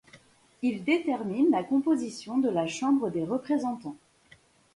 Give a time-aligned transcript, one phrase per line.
[0.63, 3.97] Il détermine la composition de la Chambre des représentants.